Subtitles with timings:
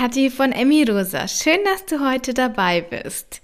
[0.00, 1.28] Kathi von Emmy Rosa.
[1.28, 3.42] Schön, dass du heute dabei bist.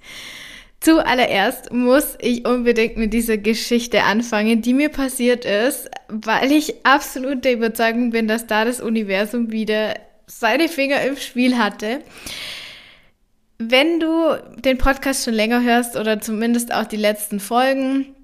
[0.80, 7.45] Zuallererst muss ich unbedingt mit dieser Geschichte anfangen, die mir passiert ist, weil ich absolut
[7.45, 9.96] der Überzeugung bin, dass da das Universum wieder
[10.27, 12.00] seine Finger im Spiel hatte.
[13.59, 18.14] Wenn du den Podcast schon länger hörst oder zumindest auch die letzten Folgen,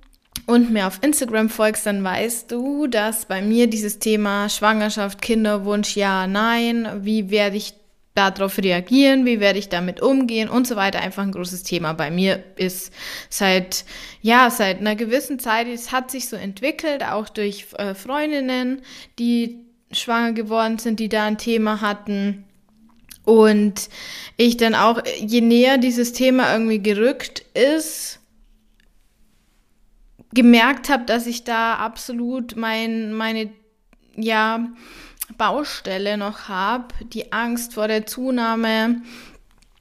[0.46, 5.95] und mir auf Instagram folgst, dann weißt du, dass bei mir dieses Thema Schwangerschaft, Kinderwunsch,
[5.95, 7.74] ja, nein, wie werde ich
[8.15, 11.01] darauf reagieren, wie werde ich damit umgehen und so weiter.
[11.01, 12.93] Einfach ein großes Thema bei mir ist
[13.30, 13.85] seit
[14.21, 18.83] ja seit einer gewissen Zeit es hat sich so entwickelt auch durch äh, Freundinnen
[19.19, 22.45] die schwanger geworden sind die da ein Thema hatten.
[23.25, 23.88] Und
[24.37, 28.19] ich dann auch je näher dieses Thema irgendwie gerückt ist
[30.33, 33.51] gemerkt habe, dass ich da absolut mein, meine,
[34.16, 34.68] ja,
[35.37, 39.02] Baustelle noch habe, die Angst vor der Zunahme.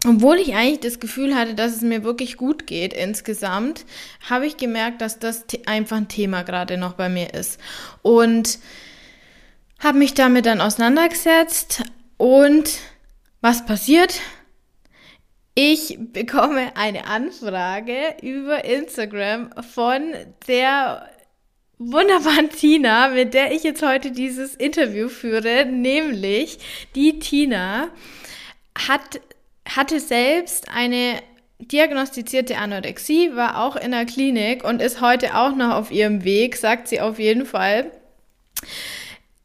[0.07, 3.85] Obwohl ich eigentlich das Gefühl hatte, dass es mir wirklich gut geht insgesamt,
[4.27, 7.59] habe ich gemerkt, dass das einfach ein Thema gerade noch bei mir ist.
[8.01, 8.57] Und
[9.79, 11.83] habe mich damit dann auseinandergesetzt
[12.17, 12.79] und
[13.41, 14.21] was passiert?
[15.53, 20.13] Ich bekomme eine Anfrage über Instagram von
[20.47, 21.10] der
[21.89, 26.59] wunderbaren Tina, mit der ich jetzt heute dieses Interview führe, nämlich
[26.93, 27.89] die Tina
[28.77, 29.19] hat,
[29.67, 31.21] hatte selbst eine
[31.57, 36.55] diagnostizierte Anorexie, war auch in der Klinik und ist heute auch noch auf ihrem Weg,
[36.55, 37.91] sagt sie auf jeden Fall.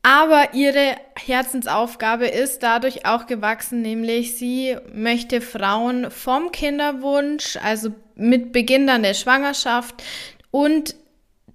[0.03, 8.53] Aber ihre Herzensaufgabe ist dadurch auch gewachsen, nämlich sie möchte Frauen vom Kinderwunsch, also mit
[8.53, 10.03] Beginn dann der Schwangerschaft
[10.51, 10.95] und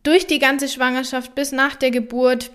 [0.04, 2.52] durch die ganze Schwangerschaft bis nach der Geburt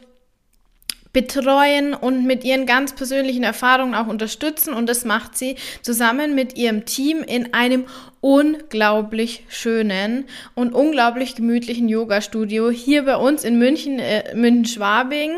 [1.16, 4.74] betreuen und mit ihren ganz persönlichen Erfahrungen auch unterstützen.
[4.74, 7.86] Und das macht sie zusammen mit ihrem Team in einem
[8.20, 15.36] unglaublich schönen und unglaublich gemütlichen Yoga-Studio hier bei uns in München, äh, München-Schwabing.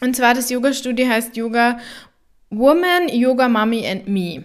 [0.00, 1.78] Und zwar das Yoga-Studio heißt Yoga
[2.48, 4.44] Woman, Yoga Mommy and Me.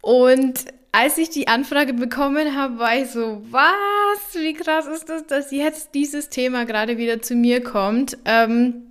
[0.00, 0.64] Und
[0.98, 4.34] als ich die Anfrage bekommen habe, war ich so, was?
[4.34, 8.18] Wie krass ist das, dass jetzt dieses Thema gerade wieder zu mir kommt?
[8.24, 8.82] Ähm,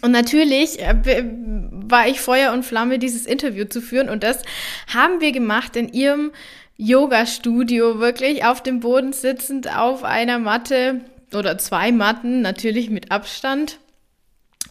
[0.00, 1.24] und natürlich äh,
[1.72, 4.08] war ich Feuer und Flamme, dieses Interview zu führen.
[4.08, 4.42] Und das
[4.94, 6.30] haben wir gemacht in ihrem
[6.76, 11.00] Yoga-Studio, wirklich auf dem Boden sitzend auf einer Matte
[11.34, 13.80] oder zwei Matten, natürlich mit Abstand.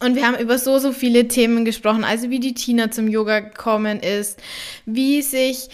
[0.02, 3.40] Und wir haben über so, so viele Themen gesprochen, also wie die Tina zum Yoga
[3.40, 4.40] gekommen ist,
[4.86, 5.68] wie sich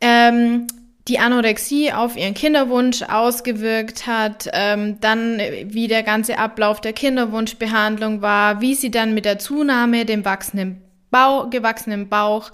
[0.00, 0.66] ähm,
[1.08, 8.22] die Anorexie auf ihren Kinderwunsch ausgewirkt hat, ähm, dann wie der ganze Ablauf der Kinderwunschbehandlung
[8.22, 12.52] war, wie sie dann mit der Zunahme, dem wachsenden Bauch, gewachsenen Bauch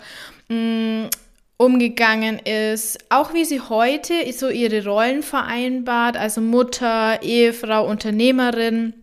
[0.49, 1.11] mh, mm,
[1.59, 8.95] umgegangen ist, auch wie sie heute so ihre Rollen vereinbart, also Mutter, Ehefrau, Unternehmerin.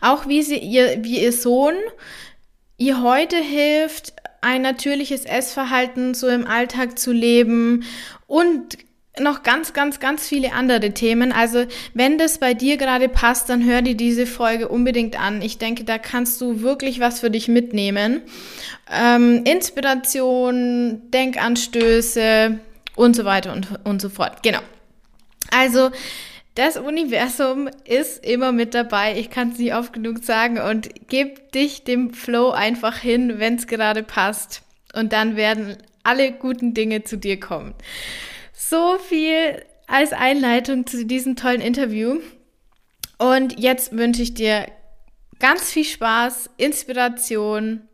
[0.00, 1.74] Auch wie sie ihr, wie ihr Sohn
[2.76, 4.13] ihr heute hilft,
[4.44, 7.84] ein natürliches Essverhalten so im Alltag zu leben
[8.26, 8.78] und
[9.18, 11.32] noch ganz, ganz, ganz viele andere Themen.
[11.32, 15.40] Also wenn das bei dir gerade passt, dann hör dir diese Folge unbedingt an.
[15.40, 18.22] Ich denke, da kannst du wirklich was für dich mitnehmen.
[18.92, 22.58] Ähm, Inspiration, Denkanstöße
[22.96, 24.42] und so weiter und, und so fort.
[24.42, 24.60] Genau.
[25.50, 25.90] Also
[26.54, 29.18] das Universum ist immer mit dabei.
[29.18, 30.58] Ich kann es nie oft genug sagen.
[30.58, 34.62] Und gib dich dem Flow einfach hin, wenn es gerade passt.
[34.94, 37.74] Und dann werden alle guten Dinge zu dir kommen.
[38.52, 42.20] So viel als Einleitung zu diesem tollen Interview.
[43.18, 44.66] Und jetzt wünsche ich dir
[45.40, 47.88] ganz viel Spaß, Inspiration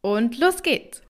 [0.00, 1.02] und los geht's.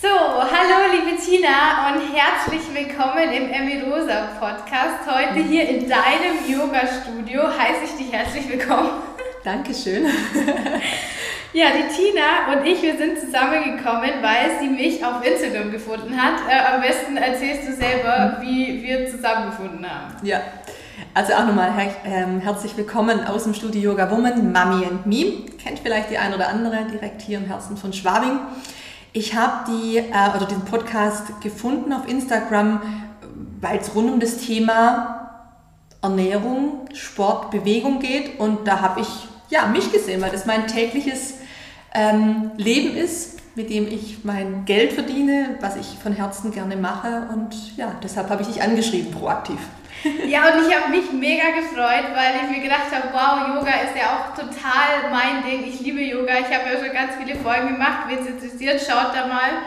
[0.00, 5.04] So, hallo liebe Tina und herzlich willkommen im Emmy Rosa Podcast.
[5.06, 9.02] Heute hier in deinem Yoga-Studio heiße ich dich herzlich willkommen.
[9.44, 10.06] Dankeschön.
[11.52, 16.34] Ja, die Tina und ich, wir sind zusammengekommen, weil sie mich auf Instagram gefunden hat.
[16.48, 20.14] Äh, am besten erzählst du selber, wie wir zusammengefunden haben.
[20.24, 20.42] Ja,
[21.12, 25.42] also auch nochmal her ähm, herzlich willkommen aus dem Studio Yoga Woman, Mami and Me.
[25.60, 28.38] Kennt vielleicht die ein oder andere direkt hier im Herzen von Schwabing.
[29.12, 32.80] Ich habe die äh, oder diesen Podcast gefunden auf Instagram,
[33.60, 35.46] weil es rund um das Thema
[36.00, 39.08] Ernährung, Sport, Bewegung geht und da habe ich
[39.48, 41.34] ja mich gesehen, weil das mein tägliches
[41.92, 47.28] ähm, Leben ist, mit dem ich mein Geld verdiene, was ich von Herzen gerne mache
[47.34, 49.58] und ja, deshalb habe ich dich angeschrieben, proaktiv.
[50.26, 53.96] Ja, und ich habe mich mega gefreut, weil ich mir gedacht habe, wow, Yoga ist
[53.96, 55.64] ja auch total mein Ding.
[55.66, 56.34] Ich liebe Yoga.
[56.38, 58.08] Ich habe ja schon ganz viele Folgen gemacht.
[58.08, 59.62] Wen es interessiert, schaut da mal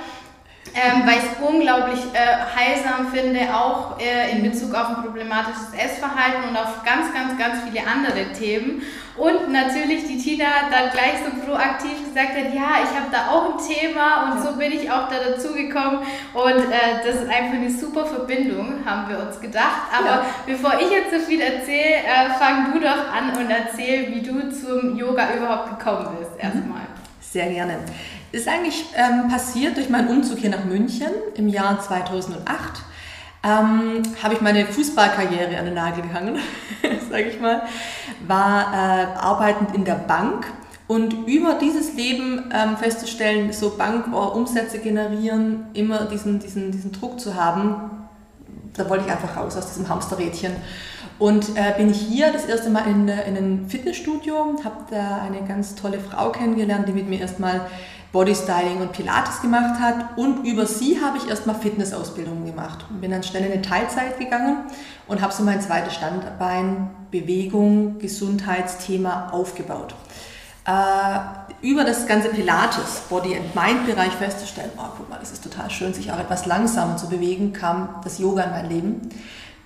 [0.76, 5.74] ähm, weil ich es unglaublich äh, heilsam finde, auch äh, in Bezug auf ein problematisches
[5.78, 8.82] Essverhalten und auf ganz, ganz, ganz viele andere Themen.
[9.16, 13.54] Und natürlich die Tina dann gleich so proaktiv gesagt hat, ja, ich habe da auch
[13.54, 16.00] ein Thema und so bin ich auch da dazu gekommen.
[16.34, 19.84] Und äh, das ist einfach eine super Verbindung, haben wir uns gedacht.
[19.96, 20.26] Aber ja.
[20.48, 24.50] bevor ich jetzt so viel erzähle, äh, fang du doch an und erzähl, wie du
[24.50, 26.40] zum Yoga überhaupt gekommen bist, mhm.
[26.40, 26.82] erstmal.
[27.20, 27.78] Sehr gerne.
[28.32, 32.48] Ist eigentlich ähm, passiert durch meinen Umzug hier nach München im Jahr 2008.
[33.46, 36.38] Ähm, habe ich meine Fußballkarriere an den Nagel gehangen,
[37.10, 37.64] sage ich mal,
[38.26, 40.48] war äh, arbeitend in der Bank
[40.88, 47.36] und über dieses Leben ähm, festzustellen, so Bankumsätze generieren, immer diesen, diesen, diesen Druck zu
[47.36, 48.06] haben,
[48.76, 50.54] da wollte ich einfach raus aus diesem Hamsterrädchen.
[51.20, 55.76] Und äh, bin hier das erste Mal in, in einem Fitnessstudio, habe da eine ganz
[55.76, 57.62] tolle Frau kennengelernt, die mit mir erstmal
[58.14, 60.18] Bodystyling und Pilates gemacht hat.
[60.18, 62.86] Und über sie habe ich erstmal Fitnessausbildungen gemacht.
[62.90, 64.66] Und bin dann schnell in eine Teilzeit gegangen
[65.08, 69.96] und habe so mein zweites Standbein Bewegung, Gesundheitsthema aufgebaut.
[70.66, 75.44] Äh, über das ganze Pilates, Body and Mind Bereich festzustellen, oh, guck mal, das ist
[75.44, 79.10] total schön, sich auch etwas langsamer zu bewegen, kam das Yoga in mein Leben.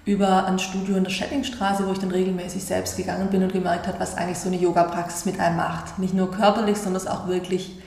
[0.06, 3.88] Über ein Studio in der Schellingstraße, wo ich dann regelmäßig selbst gegangen bin und gemerkt
[3.88, 6.00] habe, was eigentlich so eine Yoga-Praxis mit einem macht.
[6.00, 7.78] Nicht nur körperlich, sondern auch wirklich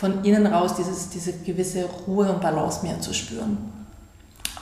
[0.00, 3.58] von innen raus dieses, diese gewisse Ruhe und Balance mehr zu spüren.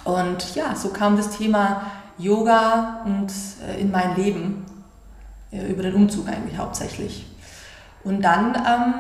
[0.03, 3.31] Und ja, so kam das Thema Yoga und
[3.65, 4.67] äh, in mein Leben,
[5.53, 7.25] äh, über den Umzug eigentlich hauptsächlich.
[8.03, 8.95] Und dann ähm,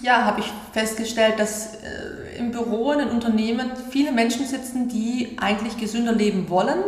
[0.00, 5.36] ja, habe ich festgestellt, dass äh, im Büro, in den Unternehmen viele Menschen sitzen, die
[5.42, 6.84] eigentlich gesünder leben wollen,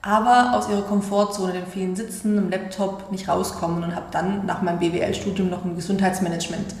[0.00, 4.62] aber aus ihrer Komfortzone, den vielen Sitzen, im Laptop nicht rauskommen und habe dann nach
[4.62, 6.74] meinem BWL-Studium noch ein Gesundheitsmanagement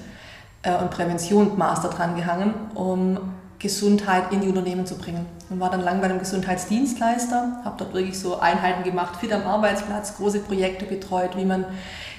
[0.76, 3.18] und Prävention Master dran gehangen, um
[3.58, 5.26] Gesundheit in die Unternehmen zu bringen.
[5.50, 9.42] Und war dann lang bei einem Gesundheitsdienstleister, habe dort wirklich so Einheiten gemacht, fit am
[9.42, 11.64] Arbeitsplatz, große Projekte betreut, wie man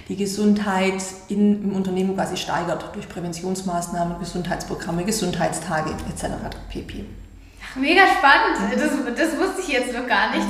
[0.09, 6.25] die Gesundheit in, im Unternehmen quasi steigert durch Präventionsmaßnahmen, Gesundheitsprogramme, Gesundheitstage etc.
[6.69, 7.05] pp.
[7.63, 8.73] Ach, mega spannend.
[8.73, 10.47] Das, das wusste ich jetzt noch gar nicht.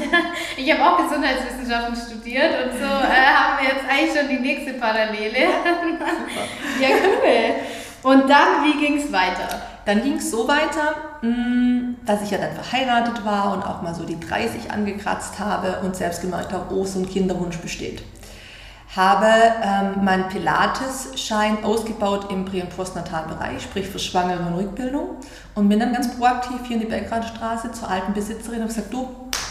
[0.55, 4.73] Ich habe auch Gesundheitswissenschaften studiert und so äh, haben wir jetzt eigentlich schon die nächste
[4.73, 5.39] Parallele.
[6.81, 7.55] ja, cool.
[8.03, 9.61] Und dann, wie ging es weiter?
[9.85, 13.93] Dann ging es so weiter, mm, dass ich ja dann verheiratet war und auch mal
[13.93, 18.03] so die 30 angekratzt habe und selbst gemerkt habe, oh, so ein Kinderwunsch besteht.
[18.95, 19.27] Habe
[19.61, 25.09] ähm, meinen Pilates-Schein ausgebaut im Prä- und Postnatalbereich, sprich für Schwangere und Rückbildung.
[25.53, 29.07] Und bin dann ganz proaktiv hier in die Belgradstraße zur alten Besitzerin und gesagt, du,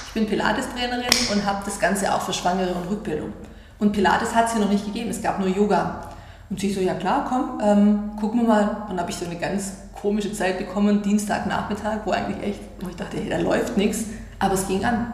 [0.09, 3.33] ich bin Pilates-Trainerin und habe das Ganze auch für Schwangere und Rückbildung.
[3.79, 6.08] Und Pilates hat es hier noch nicht gegeben, es gab nur Yoga.
[6.51, 8.69] Und sie so, ja klar, komm, ähm, gucken wir mal.
[8.83, 12.89] Und dann habe ich so eine ganz komische Zeit bekommen, Dienstagnachmittag, wo eigentlich echt, wo
[12.89, 14.05] ich dachte, hey, da läuft nichts,
[14.39, 15.13] aber es ging an.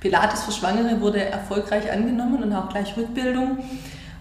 [0.00, 3.58] Pilates für Schwangere wurde erfolgreich angenommen und auch gleich Rückbildung.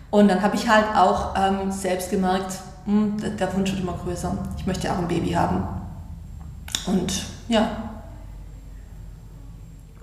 [0.10, 2.54] Und dann habe ich halt auch ähm, selbst gemerkt,
[2.86, 4.36] mh, hm, der, der Wunsch wird immer größer.
[4.58, 5.68] Ich möchte auch ein Baby haben.
[6.88, 7.70] Und ja.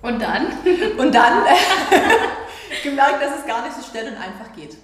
[0.02, 0.46] Und dann?
[0.98, 1.42] Und dann
[2.82, 4.76] gemerkt, dass es gar nicht so schnell und einfach geht.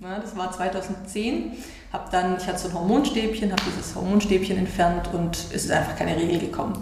[0.00, 1.52] Ja, das war 2010.
[1.92, 5.96] Hab dann, ich hatte so ein Hormonstäbchen, habe dieses Hormonstäbchen entfernt und es ist einfach
[5.96, 6.74] keine Regel gekommen.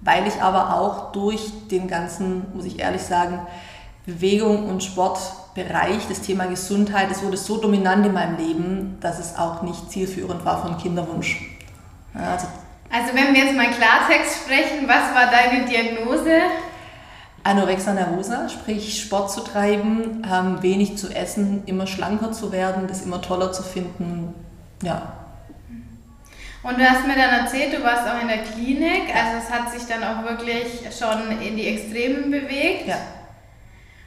[0.00, 1.40] Weil ich aber auch durch
[1.70, 3.40] den ganzen, muss ich ehrlich sagen,
[4.06, 9.36] Bewegung und Sportbereich, das Thema Gesundheit, es wurde so dominant in meinem Leben, dass es
[9.36, 11.40] auch nicht zielführend war von Kinderwunsch.
[12.14, 12.46] Ja, also,
[12.90, 16.40] also wenn wir jetzt mal Klartext sprechen, was war deine Diagnose?
[17.44, 23.02] Anorexia nervosa, sprich Sport zu treiben, ähm, wenig zu essen, immer schlanker zu werden, das
[23.02, 24.34] immer toller zu finden.
[24.82, 25.12] Ja.
[26.62, 29.72] Und du hast mir dann erzählt, du warst auch in der Klinik, also es hat
[29.72, 32.86] sich dann auch wirklich schon in die Extremen bewegt.
[32.86, 32.98] Ja.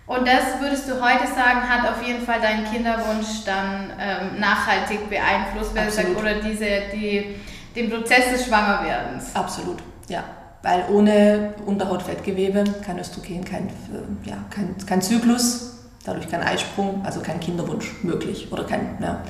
[0.07, 5.09] Und das würdest du heute sagen, hat auf jeden Fall deinen Kinderwunsch dann ähm, nachhaltig
[5.09, 5.71] beeinflusst,
[6.17, 7.35] oder diese, die,
[7.75, 9.35] den Prozess des Schwangerwerdens.
[9.35, 10.23] Absolut, ja
[10.65, 17.19] weil ohne Unterhautfettgewebe kein Östrogen, kein, äh, ja, kein, kein Zyklus, dadurch kein Eisprung, also
[17.19, 19.21] kein Kinderwunsch möglich oder kein, ja.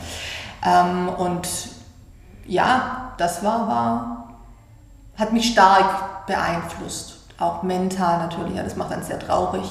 [0.65, 1.46] Ähm, und
[2.48, 4.30] ja, das war, war,
[5.18, 9.65] hat mich stark beeinflusst, auch mental natürlich, ja, das macht einen sehr traurig.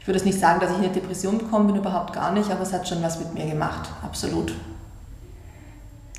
[0.00, 2.50] Ich würde es nicht sagen, dass ich in eine Depression gekommen bin, überhaupt gar nicht,
[2.50, 4.52] aber es hat schon was mit mir gemacht, absolut.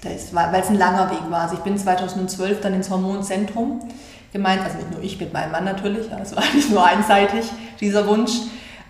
[0.02, 1.42] Weil es ein langer Weg war.
[1.42, 3.82] Also ich bin 2012 dann ins Hormonzentrum
[4.32, 7.46] gemeint, also nicht nur ich mit meinem Mann natürlich, es war nicht nur einseitig
[7.80, 8.32] dieser Wunsch.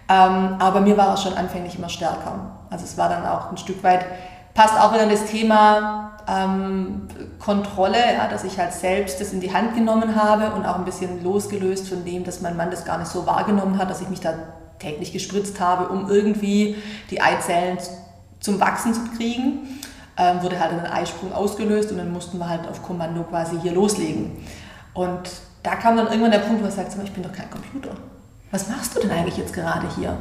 [0.10, 2.52] Ähm, aber mir war es schon anfänglich immer stärker.
[2.70, 4.06] Also es war dann auch ein Stück weit,
[4.54, 7.08] passt auch wieder das Thema ähm,
[7.40, 7.98] Kontrolle,
[8.30, 11.88] dass ich halt selbst das in die Hand genommen habe und auch ein bisschen losgelöst
[11.88, 14.34] von dem, dass mein Mann das gar nicht so wahrgenommen hat, dass ich mich da
[14.80, 16.76] täglich gespritzt habe, um irgendwie
[17.10, 17.78] die Eizellen
[18.40, 19.80] zum Wachsen zu kriegen.
[20.18, 23.72] Ähm, wurde halt ein Eisprung ausgelöst und dann mussten wir halt auf Kommando quasi hier
[23.72, 24.44] loslegen.
[24.94, 25.30] Und
[25.64, 27.92] da kam dann irgendwann der Punkt, wo ich sagte, ich bin doch kein Computer.
[28.52, 30.18] Was machst du denn eigentlich jetzt gerade hier?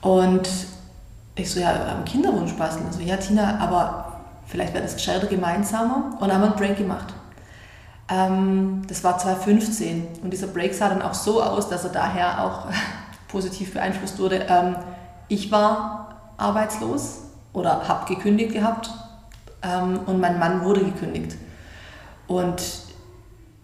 [0.00, 0.48] Und
[1.34, 2.86] ich so, ja, am Kinderwunsch basteln.
[2.86, 6.16] Also, ja, Tina, aber vielleicht wäre das gescheiter gemeinsamer.
[6.20, 7.14] Und dann haben wir einen Break gemacht.
[8.08, 12.44] Ähm, das war 2015 und dieser Break sah dann auch so aus, dass er daher
[12.44, 12.66] auch
[13.28, 14.46] positiv beeinflusst wurde.
[14.48, 14.76] Ähm,
[15.28, 17.20] ich war arbeitslos
[17.52, 18.90] oder habe gekündigt gehabt
[19.62, 21.36] ähm, und mein Mann wurde gekündigt.
[22.26, 22.62] Und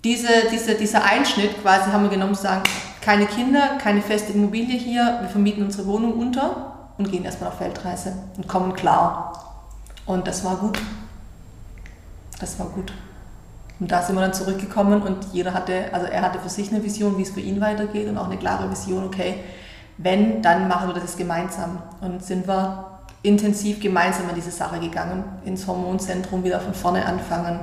[0.05, 2.63] diese, diese, dieser Einschnitt quasi haben wir genommen zu sagen,
[3.01, 7.61] keine Kinder, keine feste Immobilie hier, wir vermieten unsere Wohnung unter und gehen erstmal auf
[7.61, 9.63] Weltreise und kommen klar.
[10.07, 10.79] Und das war gut.
[12.41, 12.93] Das war gut.
[13.81, 16.83] Und da sind wir dann zurückgekommen und jeder hatte, also er hatte für sich eine
[16.83, 19.37] Vision, wie es für ihn weitergeht und auch eine klare Vision, okay,
[19.99, 21.83] wenn, dann machen wir das gemeinsam.
[22.01, 27.61] Und sind wir intensiv gemeinsam an diese Sache gegangen, ins Hormonzentrum wieder von vorne anfangen.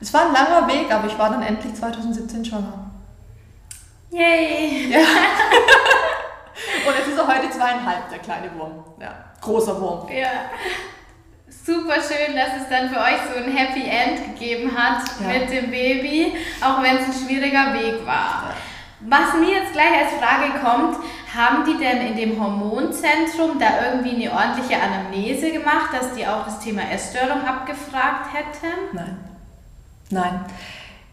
[0.00, 2.90] Es war ein langer Weg, aber ich war dann endlich 2017 schwanger.
[4.10, 4.88] Yay!
[4.90, 4.98] Ja.
[6.86, 8.84] Und jetzt ist er heute zweieinhalb, der kleine Wurm.
[9.00, 10.08] Ja, großer Wurm.
[10.10, 10.50] Ja.
[11.48, 15.38] Super schön, dass es dann für euch so ein Happy End gegeben hat ja.
[15.38, 18.44] mit dem Baby, auch wenn es ein schwieriger Weg war.
[18.48, 18.54] Ja.
[19.00, 20.96] Was mir jetzt gleich als Frage kommt,
[21.36, 26.44] haben die denn in dem Hormonzentrum da irgendwie eine ordentliche Anamnese gemacht, dass die auch
[26.44, 28.72] das Thema Essstörung abgefragt hätten?
[28.92, 29.27] Nein.
[30.10, 30.44] Nein.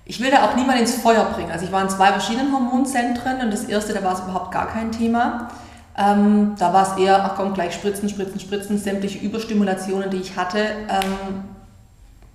[0.06, 1.52] Ich will da auch niemand ins Feuer bringen.
[1.52, 4.68] Also ich war in zwei verschiedenen Hormonzentren und das erste, da war es überhaupt gar
[4.68, 5.50] kein Thema.
[5.98, 8.78] Ähm, da war es eher, ach komm, gleich spritzen, spritzen, spritzen.
[8.78, 11.46] Sämtliche Überstimulationen, die ich hatte, ähm,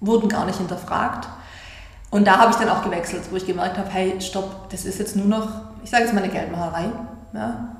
[0.00, 1.28] wurden gar nicht hinterfragt.
[2.10, 4.98] Und da habe ich dann auch gewechselt, wo ich gemerkt habe, hey, stopp, das ist
[4.98, 5.48] jetzt nur noch,
[5.84, 6.86] ich sage jetzt mal eine Geldmacherei.
[7.34, 7.76] Ja?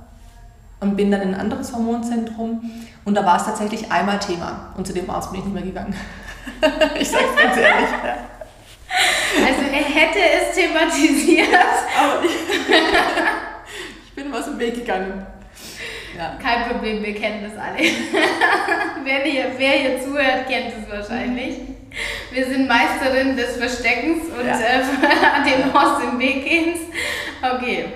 [0.79, 2.71] Und bin dann in ein anderes Hormonzentrum
[3.05, 4.69] und da war es tatsächlich einmal Thema.
[4.77, 5.95] Und zu dem Arzt bin ich nicht mehr gegangen.
[6.99, 7.91] ich sage es ganz ehrlich.
[8.05, 8.15] Ja.
[9.37, 11.49] Also er hätte es thematisiert.
[11.99, 12.33] Aber ich,
[14.07, 15.27] ich bin aus dem Weg gegangen.
[16.17, 16.37] Ja.
[16.43, 17.79] Kein Problem, wir kennen das alle.
[19.05, 21.57] wer, hier, wer hier zuhört, kennt es wahrscheinlich.
[22.31, 24.59] Wir sind Meisterinnen des Versteckens und ja.
[24.59, 26.81] äh, dem aus dem Weg gehens.
[27.43, 27.87] Okay.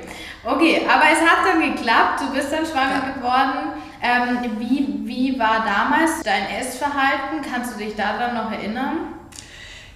[0.42, 3.12] Okay, aber es hat dann geklappt, du bist dann schwanger ja.
[3.14, 3.82] geworden.
[4.02, 7.40] Ähm, wie, wie war damals dein Essverhalten?
[7.50, 9.14] Kannst du dich daran noch erinnern?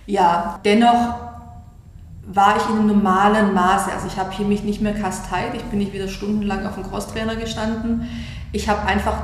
[0.08, 1.16] Ja, dennoch
[2.26, 3.92] war ich in einem normalen Maße.
[3.92, 6.84] Also ich habe hier mich nicht mehr kasteit, ich bin nicht wieder stundenlang auf dem
[6.84, 8.08] Crosstrainer gestanden.
[8.50, 9.18] Ich habe einfach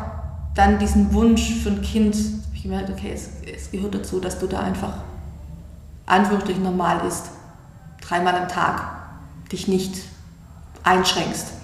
[0.54, 2.14] dann diesen Wunsch für ein Kind,
[2.52, 4.92] ich gemerkt, okay, es, es gehört dazu, dass du da einfach
[6.04, 7.30] Anführungsstrichen normal isst.
[8.02, 8.82] Dreimal am Tag
[9.50, 10.02] dich nicht
[10.82, 11.54] einschränkst.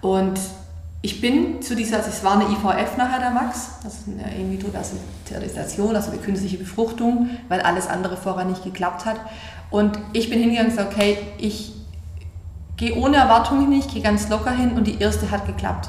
[0.00, 0.40] Und
[1.06, 4.34] ich bin zu dieser, also es war eine IVF nachher der Max, das ist eine
[4.34, 9.14] In-vitro-Sterilisation, also eine künstliche Befruchtung, weil alles andere vorher nicht geklappt hat.
[9.70, 11.74] Und ich bin hingegangen und gesagt, okay, ich
[12.76, 15.88] gehe ohne Erwartungen hin, ich gehe ganz locker hin und die erste hat geklappt.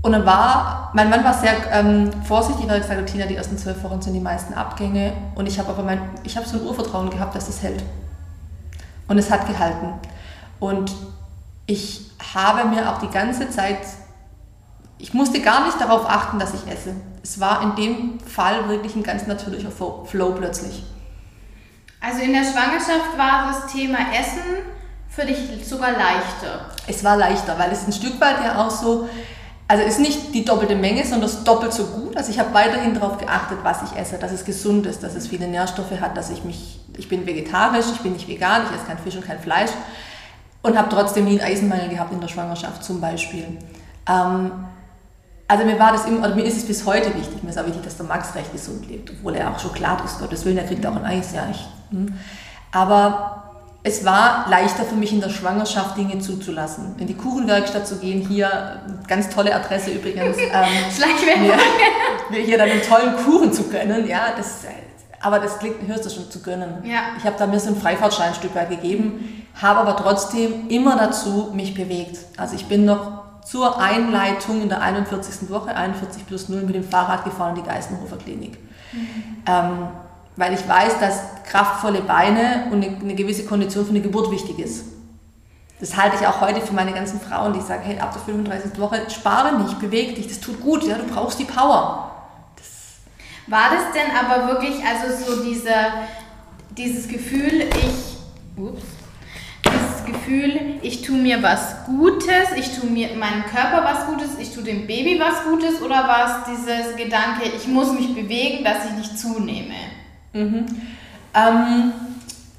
[0.00, 3.36] Und dann war, mein Mann war sehr ähm, vorsichtig, weil er gesagt hat, Tina, die
[3.36, 5.12] ersten zwölf Wochen sind die meisten Abgänge.
[5.34, 7.84] Und ich habe aber mein, ich habe so ein Urvertrauen gehabt, dass das hält.
[9.08, 9.92] Und es hat gehalten.
[10.58, 10.90] Und
[11.66, 13.80] ich habe mir auch die ganze Zeit,
[14.98, 16.94] ich musste gar nicht darauf achten, dass ich esse.
[17.22, 20.84] Es war in dem Fall wirklich ein ganz natürlicher Flow plötzlich.
[22.00, 24.62] Also in der Schwangerschaft war das Thema Essen
[25.08, 26.66] für dich sogar leichter.
[26.86, 29.08] Es war leichter, weil es ein Stück weit ja auch so,
[29.66, 32.16] also es ist nicht die doppelte Menge, sondern es ist doppelt so gut.
[32.16, 35.26] Also ich habe weiterhin darauf geachtet, was ich esse, dass es gesund ist, dass es
[35.26, 38.86] viele Nährstoffe hat, dass ich mich, ich bin vegetarisch, ich bin nicht vegan, ich esse
[38.86, 39.70] kein Fisch und kein Fleisch
[40.66, 43.46] und habe trotzdem nie einen Eisenmangel gehabt in der Schwangerschaft zum Beispiel.
[44.08, 44.50] Ähm,
[45.48, 47.66] also mir war das immer, oder mir ist es bis heute wichtig, mir ist auch
[47.66, 50.64] wichtig, dass der Max recht gesund lebt, obwohl er auch Schokolade ist, Gottes Willen, er
[50.64, 51.46] kriegt auch ein Eis, ja.
[51.50, 52.12] Ich, hm.
[52.72, 53.44] Aber
[53.84, 56.96] es war leichter für mich in der Schwangerschaft Dinge zuzulassen.
[56.98, 60.36] In die Kuchenwerkstatt zu gehen, hier, ganz tolle Adresse übrigens.
[60.46, 61.58] Ähm, Schleichwerbung.
[62.30, 64.64] Mir, hier dann einen tollen Kuchen zu gönnen, ja, das,
[65.26, 66.84] aber das klingt, hörst du schon, zu gönnen.
[66.84, 67.00] Ja.
[67.18, 70.96] Ich habe da mir so ein Freifahrtschein ein Stück weit gegeben, habe aber trotzdem immer
[70.96, 72.18] dazu mich bewegt.
[72.36, 75.50] Also ich bin noch zur Einleitung in der 41.
[75.50, 78.58] Woche, 41 plus 0, mit dem Fahrrad gefahren in die Geißenhofer Klinik.
[78.92, 79.08] Mhm.
[79.46, 79.88] Ähm,
[80.36, 84.60] weil ich weiß, dass kraftvolle Beine und eine, eine gewisse Kondition für eine Geburt wichtig
[84.60, 84.84] ist.
[85.80, 88.78] Das halte ich auch heute für meine ganzen Frauen, die sagen, hey, ab der 35.
[88.80, 92.12] Woche spare nicht, beweg dich, das tut gut, ja, du brauchst die Power.
[93.46, 95.92] War das denn aber wirklich, also so dieser,
[96.76, 98.82] dieses Gefühl, ich, ups,
[99.64, 104.52] dieses Gefühl, ich tue mir was Gutes, ich tue mir meinem Körper was Gutes, ich
[104.52, 108.84] tue dem Baby was Gutes oder war es dieses Gedanke, ich muss mich bewegen, dass
[108.86, 109.74] ich nicht zunehme?
[110.32, 110.66] Mhm.
[111.34, 111.92] Ähm,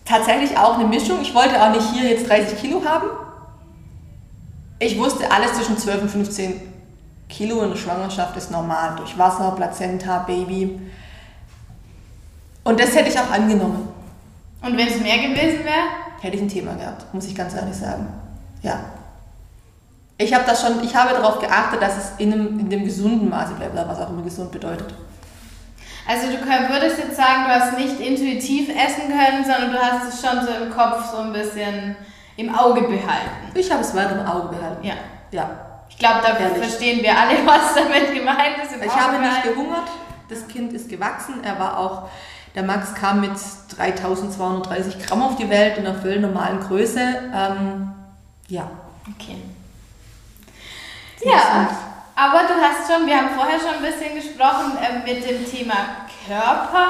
[0.05, 1.21] tatsächlich auch eine Mischung.
[1.21, 3.07] Ich wollte auch nicht hier jetzt 30 Kilo haben.
[4.79, 6.61] Ich wusste, alles zwischen 12 und 15
[7.29, 8.95] Kilo in der Schwangerschaft ist normal.
[8.95, 10.79] Durch Wasser, Plazenta, Baby.
[12.63, 13.87] Und das hätte ich auch angenommen.
[14.61, 15.87] Und wenn es mehr gewesen wäre?
[16.19, 18.07] Hätte ich ein Thema gehabt, muss ich ganz ehrlich sagen.
[18.61, 18.79] Ja.
[20.17, 23.29] Ich habe das schon, ich habe darauf geachtet, dass es in einem, in dem gesunden
[23.29, 24.93] Maße bleibt, was auch immer gesund bedeutet.
[26.07, 30.21] Also du würdest jetzt sagen, du hast nicht intuitiv essen können, sondern du hast es
[30.21, 31.95] schon so im Kopf so ein bisschen
[32.37, 33.51] im Auge behalten.
[33.53, 34.85] Ich habe es weiter im Auge behalten.
[34.85, 34.93] Ja.
[35.31, 35.66] Ja.
[35.97, 36.59] Ich glaube, da Ehrlich.
[36.59, 38.85] verstehen wir alle, was damit gemeint ist.
[38.85, 39.89] ich habe nicht gehungert.
[40.29, 41.43] Das Kind ist gewachsen.
[41.43, 42.09] Er war auch,
[42.53, 43.31] der Max kam mit
[43.75, 46.99] 3230 Gramm auf die Welt in einer völlig normalen Größe.
[46.99, 47.93] Ähm,
[48.47, 48.69] ja.
[49.15, 49.37] Okay.
[51.23, 51.67] Ja.
[52.15, 55.73] Aber du hast schon, wir haben vorher schon ein bisschen gesprochen äh, mit dem Thema
[56.27, 56.87] Körper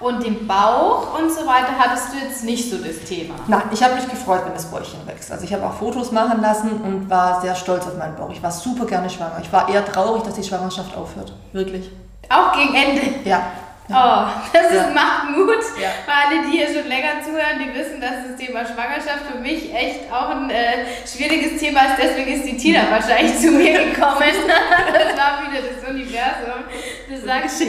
[0.00, 1.78] und dem Bauch und so weiter.
[1.78, 3.34] Hattest du jetzt nicht so das Thema?
[3.46, 5.30] Nein, ich habe mich gefreut, wenn das Bäuchchen wächst.
[5.30, 8.30] Also ich habe auch Fotos machen lassen und war sehr stolz auf meinen Bauch.
[8.30, 9.38] Ich war super gerne schwanger.
[9.42, 11.32] Ich war eher traurig, dass die Schwangerschaft aufhört.
[11.52, 11.90] Wirklich.
[12.28, 13.02] Auch gegen Ende?
[13.24, 13.42] Ja.
[13.90, 14.80] Oh, das ja.
[14.80, 15.60] ist, macht Mut.
[15.78, 15.90] Ja.
[16.06, 19.74] Für alle, die hier schon länger zuhören, die wissen, dass das Thema Schwangerschaft für mich
[19.74, 21.96] echt auch ein äh, schwieriges Thema ist.
[22.02, 24.22] Deswegen ist die Tina wahrscheinlich zu mir gekommen.
[24.22, 26.64] das war wieder das Universum.
[27.08, 27.62] Du sagst,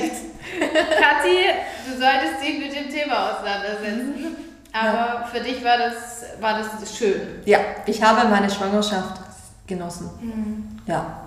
[1.01, 1.37] Kathi,
[1.85, 4.35] du solltest dich mit dem Thema auseinandersetzen.
[4.73, 5.29] Aber ja.
[5.31, 7.41] für dich war das, war das schön.
[7.45, 9.21] Ja, ich habe meine Schwangerschaft
[9.65, 10.09] genossen.
[10.21, 10.79] Mhm.
[10.85, 11.21] Ja,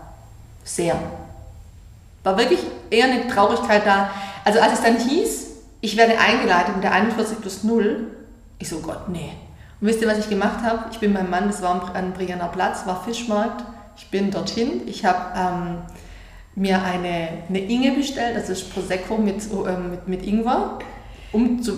[0.65, 0.97] sehr.
[2.23, 4.11] War wirklich eher eine Traurigkeit da
[4.49, 5.47] also als es dann hieß,
[5.83, 8.07] ich werde eingeleitet mit der 41 plus 0,
[8.59, 9.33] ich so, oh Gott, nee.
[9.79, 10.87] Und wisst ihr, was ich gemacht habe?
[10.91, 13.63] Ich bin beim Mann, das war am Brianner Platz, war Fischmarkt.
[13.99, 15.79] Ich bin dorthin, ich habe ähm,
[16.59, 20.79] mir eine, eine Inge bestellt, das ist Prosecco mit, äh, mit, mit Ingwer,
[21.33, 21.73] um zu,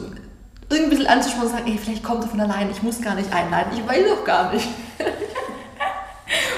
[0.68, 3.14] irgendwie ein bisschen anzuschauen und sagen, ey, vielleicht kommt er von allein, ich muss gar
[3.14, 4.68] nicht einleiten, ich weiß doch gar nicht.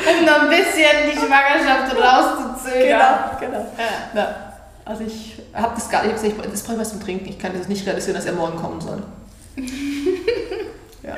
[0.07, 3.01] um noch ein bisschen die Schwangerschaft rauszuzögern.
[3.41, 3.67] Genau, genau.
[3.79, 4.21] Ja.
[4.21, 4.53] Ja.
[4.85, 7.29] Also ich habe das gar nicht, ich gesagt, das brauche ich was zum Trinken.
[7.29, 9.03] Ich kann das nicht realisieren, dass er morgen kommen soll.
[11.03, 11.15] ja.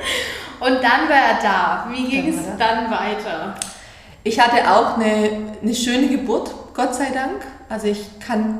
[0.59, 1.87] Und dann war er da.
[1.91, 3.55] Wie ging es dann weiter?
[4.23, 7.41] Ich hatte auch eine, eine schöne Geburt, Gott sei Dank.
[7.69, 8.59] Also ich kann,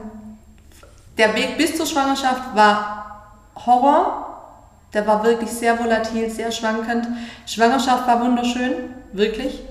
[1.17, 3.31] der Weg bis zur Schwangerschaft war
[3.65, 4.21] Horror.
[4.93, 7.07] Der war wirklich sehr volatil, sehr schwankend.
[7.45, 8.73] Schwangerschaft war wunderschön,
[9.11, 9.61] wirklich.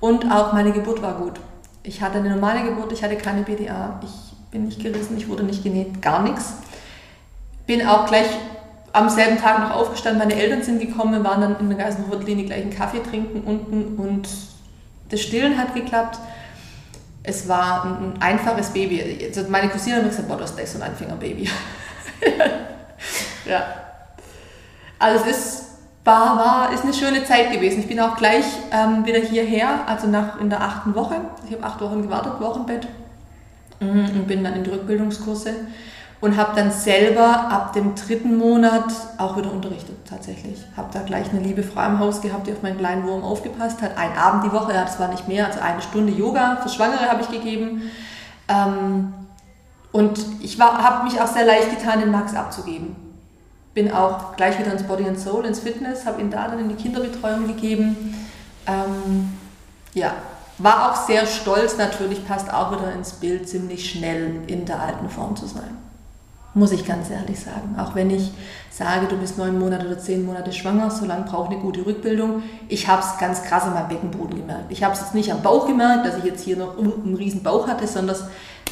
[0.00, 1.40] Und auch meine Geburt war gut.
[1.82, 3.98] Ich hatte eine normale Geburt, ich hatte keine BDA.
[4.04, 6.54] Ich bin nicht gerissen, ich wurde nicht genäht, gar nichts.
[7.66, 8.28] Bin auch gleich
[8.92, 12.46] am selben Tag noch aufgestanden, meine Eltern sind gekommen, waren dann in der Geisenhofer Klinik
[12.46, 14.28] gleich einen Kaffee trinken unten und
[15.10, 16.18] das Stillen hat geklappt.
[17.26, 19.26] Es war ein, einfaches Baby.
[19.26, 21.48] Also meine Cousine hat gesagt, boah, hast gleich so ein Anfängerbaby.
[23.46, 23.64] ja.
[24.98, 25.64] Also es ist,
[26.04, 27.80] war, war, ist eine schöne Zeit gewesen.
[27.80, 31.16] Ich bin auch gleich ähm, wieder hierher, also nach, in der achten Woche.
[31.46, 32.86] Ich habe acht Wochen gewartet, Wochenbett.
[33.80, 35.52] Mhm, und bin dann in die Rückbildungskurse
[36.26, 40.58] und habe dann selber ab dem dritten Monat auch wieder unterrichtet tatsächlich.
[40.76, 43.80] Habe da gleich eine liebe Frau im Haus gehabt, die auf meinen kleinen Wurm aufgepasst
[43.80, 43.96] hat.
[43.96, 47.08] Einen Abend die Woche, ja, das war nicht mehr, also eine Stunde Yoga für Schwangere
[47.08, 47.82] habe ich gegeben.
[48.48, 49.14] Ähm,
[49.92, 52.96] und ich habe mich auch sehr leicht getan, den Max abzugeben.
[53.72, 56.68] Bin auch gleich wieder ins Body and Soul, ins Fitness, habe ihn da dann in
[56.68, 58.26] die Kinderbetreuung gegeben.
[58.66, 59.32] Ähm,
[59.94, 60.12] ja,
[60.58, 65.08] war auch sehr stolz, natürlich passt auch wieder ins Bild, ziemlich schnell in der alten
[65.08, 65.85] Form zu sein.
[66.56, 67.76] Muss ich ganz ehrlich sagen.
[67.78, 68.32] Auch wenn ich
[68.70, 72.42] sage, du bist neun Monate oder zehn Monate schwanger, so lange braucht eine gute Rückbildung.
[72.68, 74.64] Ich habe es ganz krass an meinem Beckenboden gemerkt.
[74.70, 77.42] Ich habe es jetzt nicht am Bauch gemerkt, dass ich jetzt hier noch einen riesen
[77.42, 78.16] Bauch hatte, sondern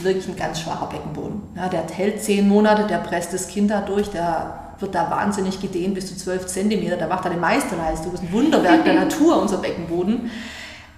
[0.00, 1.42] wirklich ein ganz schwacher Beckenboden.
[1.56, 5.60] Ja, der hält zehn Monate, der presst das Kind da durch, der wird da wahnsinnig
[5.60, 8.12] gedehnt bis zu zwölf Zentimeter, der macht da eine Meisterleistung.
[8.12, 10.30] Das ist ein Wunderwerk der Natur, unser Beckenboden.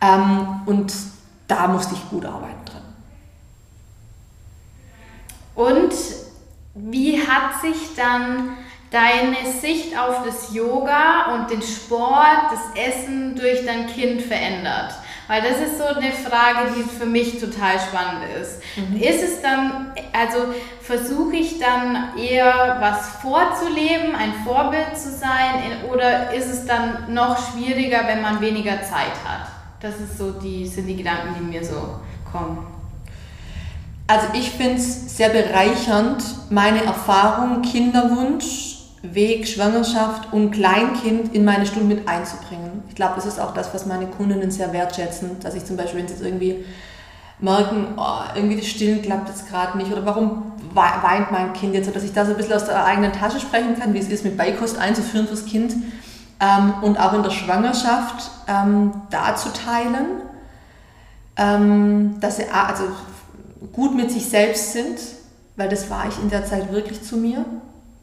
[0.00, 0.94] Ähm, und
[1.48, 2.82] da musste ich gut arbeiten dran.
[5.56, 5.92] Und
[6.76, 8.56] wie hat sich dann
[8.90, 14.94] deine Sicht auf das Yoga und den Sport, das Essen durch dein Kind verändert?
[15.28, 18.60] Weil das ist so eine Frage, die für mich total spannend ist.
[18.76, 18.96] Mhm.
[18.96, 26.32] Ist es dann, also versuche ich dann eher was vorzuleben, ein Vorbild zu sein, oder
[26.32, 29.48] ist es dann noch schwieriger, wenn man weniger Zeit hat?
[29.80, 32.75] Das ist so die, sind die Gedanken, die mir so kommen.
[34.08, 41.66] Also ich finde es sehr bereichernd, meine Erfahrung, Kinderwunsch, Weg, Schwangerschaft und Kleinkind in meine
[41.66, 42.84] Stunden mit einzubringen.
[42.88, 46.00] Ich glaube, das ist auch das, was meine Kundinnen sehr wertschätzen, dass ich zum Beispiel,
[46.00, 46.64] wenn sie jetzt irgendwie
[47.38, 51.94] merken, oh, irgendwie das Stillen klappt jetzt gerade nicht oder warum weint mein Kind jetzt,
[51.94, 54.24] dass ich da so ein bisschen aus der eigenen Tasche sprechen kann, wie es ist,
[54.24, 55.74] mit Beikost einzuführen fürs Kind
[56.40, 60.22] ähm, und auch in der Schwangerschaft ähm, da zu teilen,
[61.36, 62.84] ähm, dass sie also
[63.72, 64.98] gut mit sich selbst sind,
[65.56, 67.44] weil das war ich in der Zeit wirklich zu mir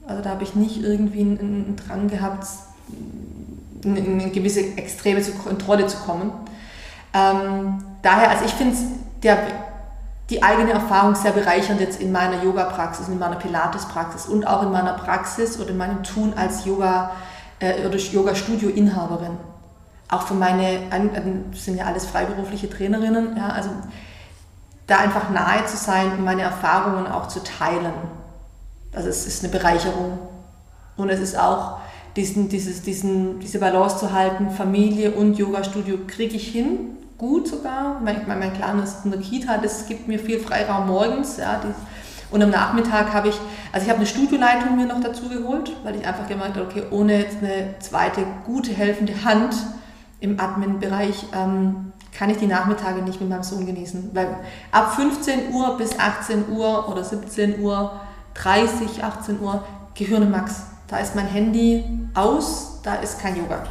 [0.06, 2.46] also da habe ich nicht irgendwie einen, einen Drang gehabt,
[3.84, 6.32] in eine gewisse extreme Kontrolle zu kommen.
[7.14, 8.76] Ähm, daher, also ich finde
[10.30, 14.72] die eigene Erfahrung sehr bereichernd jetzt in meiner Yoga-Praxis, in meiner Pilates-Praxis und auch in
[14.72, 17.12] meiner Praxis oder in meinem Tun als Yoga-
[17.60, 19.38] äh, oder Yoga-Studio-Inhaberin.
[20.10, 20.82] Auch für meine,
[21.52, 23.70] das sind ja alles freiberufliche Trainerinnen, ja, also
[24.88, 27.94] da einfach nahe zu sein und meine Erfahrungen auch zu teilen.
[28.94, 30.20] Also es ist eine Bereicherung.
[30.98, 31.80] Und es ist auch
[32.16, 38.00] diesen, dieses, diesen, diese Balance zu halten, Familie und Yoga-Studio kriege ich hin, gut sogar.
[38.04, 41.38] Mein, mein Kleines in der Kita, das gibt mir viel Freiraum morgens.
[41.38, 41.74] Ja, die,
[42.30, 43.40] und am Nachmittag habe ich,
[43.72, 46.84] also ich habe eine Studioleitung mir noch dazu geholt, weil ich einfach gemerkt habe, okay,
[46.90, 49.56] ohne jetzt eine zweite gute helfende Hand
[50.20, 54.12] im Admin-Bereich ähm, kann ich die Nachmittage nicht mit meinem Sohn genießen.
[54.14, 54.36] Weil
[54.72, 58.00] ab 15 Uhr bis 18 Uhr oder 17 Uhr
[58.36, 59.64] 30, 18 Uhr,
[59.96, 60.64] Gehirne Max.
[60.88, 63.64] Da ist mein Handy aus, da ist kein Yoga.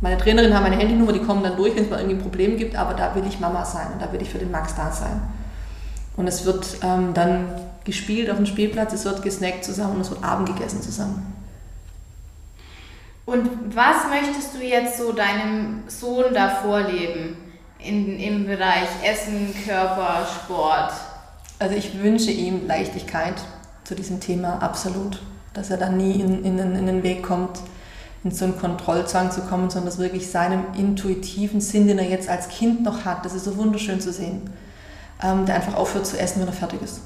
[0.00, 2.56] Meine Trainerin hat meine Handynummer, die kommen dann durch, wenn es mal irgendwie ein Problem
[2.56, 4.90] gibt, aber da will ich Mama sein und da will ich für den Max da
[4.90, 5.20] sein.
[6.16, 7.46] Und es wird ähm, dann
[7.84, 11.31] gespielt auf dem Spielplatz, es wird gesnackt zusammen und es wird Abend gegessen zusammen.
[13.24, 17.36] Und was möchtest du jetzt so deinem Sohn da vorleben
[17.78, 20.92] in, im Bereich Essen, Körper, Sport?
[21.58, 23.34] Also ich wünsche ihm Leichtigkeit
[23.84, 25.22] zu diesem Thema, absolut.
[25.54, 27.60] Dass er dann nie in, in, in den Weg kommt,
[28.24, 32.28] in so einen Kontrollzwang zu kommen, sondern dass wirklich seinem intuitiven Sinn, den er jetzt
[32.28, 34.50] als Kind noch hat, das ist so wunderschön zu sehen,
[35.22, 37.02] ähm, der einfach aufhört zu essen, wenn er fertig ist.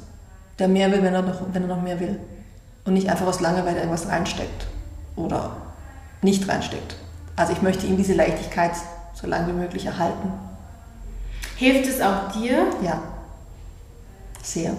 [0.58, 2.18] Der mehr will, wenn er noch, wenn er noch mehr will.
[2.86, 4.66] Und nicht einfach aus Langeweile irgendwas reinsteckt
[5.16, 5.56] oder
[6.22, 6.96] nicht reinsteckt.
[7.36, 8.72] Also ich möchte ihm diese Leichtigkeit
[9.14, 10.32] so lange wie möglich erhalten.
[11.56, 12.66] Hilft es auch dir?
[12.82, 13.02] Ja,
[14.42, 14.74] sehr.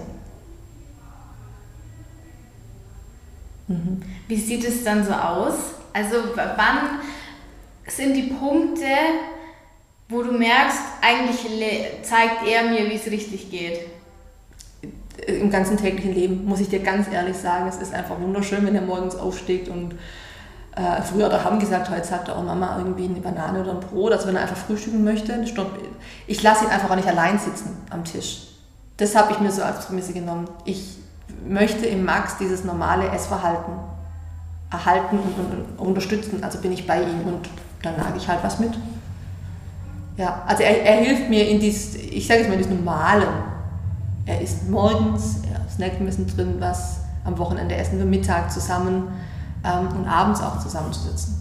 [3.67, 4.01] Mhm.
[4.27, 5.55] Wie sieht es dann so aus?
[5.93, 6.99] Also wann
[7.87, 8.85] sind die Punkte,
[10.09, 11.39] wo du merkst, eigentlich
[12.03, 13.81] zeigt er mir, wie es richtig geht?
[15.25, 18.75] Im ganzen täglichen Leben, muss ich dir ganz ehrlich sagen, es ist einfach wunderschön, wenn
[18.75, 19.95] er morgens aufsteht und
[20.77, 23.79] äh, früher da haben gesagt, heute sagt er auch Mama irgendwie eine Banane oder ein
[23.79, 25.33] Brot, also wenn er einfach frühstücken möchte.
[26.27, 28.47] Ich lasse ihn einfach auch nicht allein sitzen am Tisch
[28.97, 30.49] das habe ich mir so als Prämisse genommen.
[30.65, 30.97] Ich
[31.47, 33.73] möchte im Max dieses normale Essverhalten
[34.71, 36.43] erhalten und, unterstützen.
[36.43, 37.47] Also bin ich bei ihm und
[37.83, 38.71] dann nage ich halt was mit.
[40.17, 43.27] Ja, also er, er hilft mir in dies, ich sage es mal, in diesem Normalen.
[44.25, 49.09] Er isst morgens, er snackt ein bisschen drin was, am Wochenende essen wir Mittag zusammen
[49.67, 51.37] ähm, und abends auch zusammenzusitzen.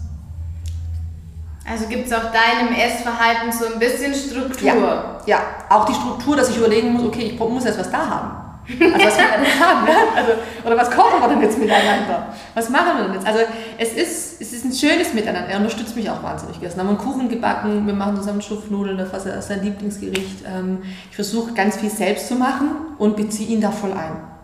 [1.69, 4.65] Also gibt es auch deinem Essverhalten so ein bisschen Struktur?
[4.65, 8.07] Ja, ja, auch die Struktur, dass ich überlegen muss, okay, ich muss erst was da
[8.09, 8.47] haben.
[8.69, 9.95] Also was wir dann haben, ne?
[10.15, 10.31] also,
[10.65, 12.33] oder was kochen wir denn jetzt miteinander?
[12.53, 13.25] Was machen wir denn jetzt?
[13.25, 13.39] Also
[13.77, 15.49] es ist, es ist ein schönes Miteinander.
[15.49, 16.59] Er unterstützt mich auch wahnsinnig.
[16.59, 20.43] Wir haben einen Kuchen gebacken, wir machen zusammen Schupfnudeln, das ist sein Lieblingsgericht.
[20.45, 24.36] Ähm, ich versuche ganz viel selbst zu machen und beziehe ihn da voll ein.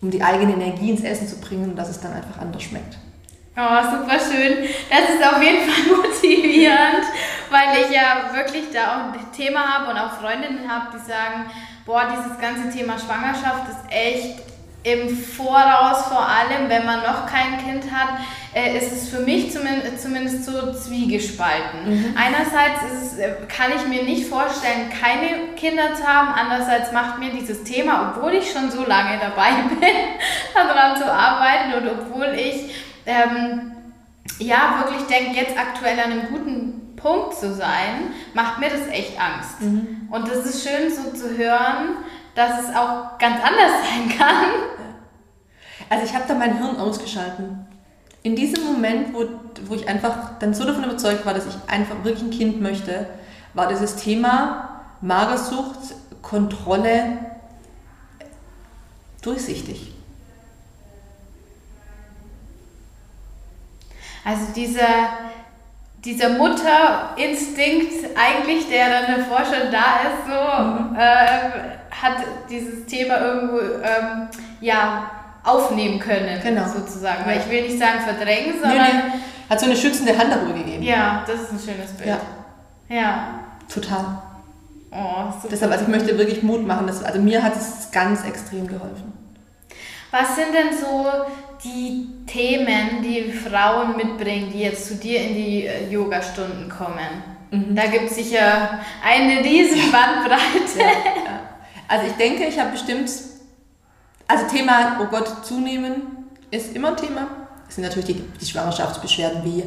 [0.00, 2.98] Um die eigene Energie ins Essen zu bringen und dass es dann einfach anders schmeckt.
[3.56, 4.68] Oh, super schön.
[4.90, 7.06] Das ist auf jeden Fall motivierend,
[7.50, 11.50] weil ich ja wirklich da auch ein Thema habe und auch Freundinnen habe, die sagen,
[11.86, 14.42] boah, dieses ganze Thema Schwangerschaft ist echt
[14.86, 18.20] im Voraus vor allem, wenn man noch kein Kind hat,
[18.54, 21.88] äh, ist es für mich zumindest, zumindest so zwiegespalten.
[21.88, 22.14] Mhm.
[22.16, 26.28] Einerseits es, äh, kann ich mir nicht vorstellen, keine Kinder zu haben.
[26.32, 29.88] Andererseits macht mir dieses Thema, obwohl ich schon so lange dabei bin,
[30.54, 32.72] daran zu arbeiten und obwohl ich
[33.06, 33.72] ähm,
[34.38, 39.18] ja, wirklich denke, jetzt aktuell an einem guten Punkt zu sein, macht mir das echt
[39.20, 39.60] Angst.
[39.60, 40.08] Mhm.
[40.10, 41.96] Und das ist schön so zu hören,
[42.36, 44.44] dass es auch ganz anders sein kann.
[45.88, 47.66] Also ich habe da mein Hirn ausgeschalten.
[48.22, 49.24] in diesem Moment, wo,
[49.66, 53.06] wo ich einfach dann so davon überzeugt war, dass ich einfach wirklich ein Kind möchte,
[53.54, 55.78] war dieses Thema Magersucht,
[56.22, 57.18] Kontrolle
[59.22, 59.92] durchsichtig.
[64.24, 65.08] Also dieser,
[66.04, 70.96] dieser Mutterinstinkt eigentlich, der dann davor schon da ist, so mhm.
[70.96, 72.16] äh, hat
[72.50, 74.28] dieses Thema irgendwo ähm,
[74.60, 75.10] ja,
[75.44, 76.66] aufnehmen können, genau.
[76.68, 77.24] sozusagen.
[77.24, 78.78] Weil ich will nicht sagen verdrängen, sondern...
[78.78, 79.20] Nee, nee.
[79.48, 80.82] Hat so eine schützende Hand darüber gegeben.
[80.82, 82.08] Ja, das ist ein schönes Bild.
[82.08, 82.18] Ja.
[82.88, 83.40] ja.
[83.72, 84.22] Total.
[84.90, 85.48] Oh, super.
[85.50, 86.86] Deshalb, also ich möchte wirklich Mut machen.
[86.86, 89.12] Dass, also mir hat es ganz extrem geholfen.
[90.10, 91.06] Was sind denn so
[91.62, 97.22] die Themen, die Frauen mitbringen, die jetzt zu dir in die äh, Yoga-Stunden kommen?
[97.50, 97.76] Mhm.
[97.76, 100.78] Da gibt es sicher eine riesen Bandbreite.
[100.78, 101.25] Ja, ja.
[101.88, 103.10] Also ich denke, ich habe bestimmt
[104.28, 107.28] also Thema, oh Gott, zunehmen ist immer ein Thema.
[107.68, 109.64] Es sind natürlich die, die Schwangerschaftsbeschwerden wie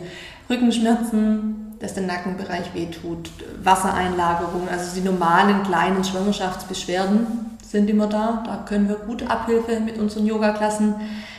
[0.49, 3.29] Rückenschmerzen, dass der Nackenbereich wehtut,
[3.63, 8.43] Wassereinlagerung, also die normalen kleinen Schwangerschaftsbeschwerden sind immer da.
[8.45, 10.95] Da können wir gut Abhilfe mit unseren Yoga-Klassen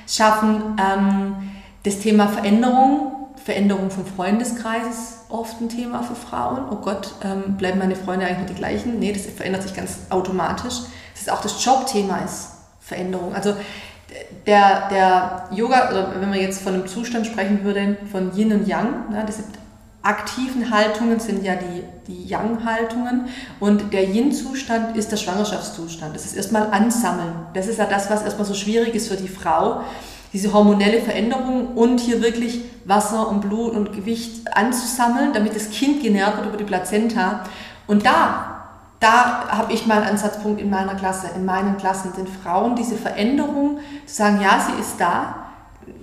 [0.06, 0.76] schaffen.
[0.78, 1.34] Ähm,
[1.82, 3.19] das Thema Veränderung,
[3.50, 6.68] Veränderung vom Freundeskreis ist oft ein Thema für Frauen.
[6.70, 9.00] Oh Gott, ähm, bleiben meine Freunde eigentlich die gleichen?
[9.00, 10.74] Nee, das verändert sich ganz automatisch.
[11.14, 13.34] Das ist auch das Jobthema ist Veränderung.
[13.34, 13.56] Also
[14.46, 18.68] der, der Yoga, oder wenn man jetzt von einem Zustand sprechen würde, von Yin und
[18.68, 19.42] Yang, ne, diese
[20.02, 23.26] aktiven Haltungen sind ja die, die Yang-Haltungen
[23.58, 26.14] und der Yin-Zustand ist der Schwangerschaftszustand.
[26.14, 27.32] Das ist erstmal Ansammeln.
[27.52, 29.82] Das ist ja das, was erstmal so schwierig ist für die Frau,
[30.32, 36.02] diese hormonelle Veränderung und hier wirklich Wasser und Blut und Gewicht anzusammeln, damit das Kind
[36.02, 37.44] genährt wird über die Plazenta.
[37.86, 38.60] Und da
[39.00, 43.78] da habe ich meinen Ansatzpunkt in meiner Klasse, in meinen Klassen, den Frauen diese Veränderung
[44.04, 45.46] zu sagen, ja, sie ist da,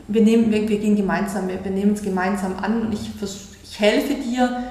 [0.07, 3.11] wir, nehmen, wir, wir gehen gemeinsam, wir, wir nehmen es gemeinsam an und ich,
[3.63, 4.63] ich helfe dir,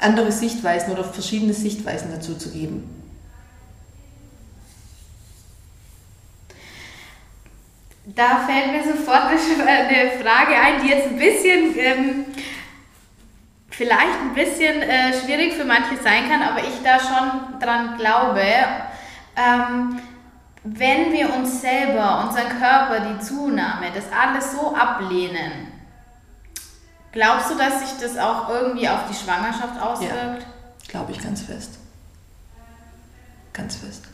[0.00, 3.03] andere Sichtweisen oder verschiedene Sichtweisen dazu zu geben.
[8.06, 12.24] Da fällt mir sofort eine Frage ein, die jetzt ein bisschen ähm,
[13.76, 18.42] vielleicht ein bisschen äh, schwierig für manche sein kann, aber ich da schon dran glaube,
[19.36, 20.00] ähm,
[20.62, 25.72] wenn wir uns selber, unseren Körper, die Zunahme, das alles so ablehnen,
[27.12, 30.12] glaubst du, dass sich das auch irgendwie auf die Schwangerschaft auswirkt?
[30.12, 31.78] Ja, glaube ich ganz fest.
[33.52, 34.08] Ganz fest.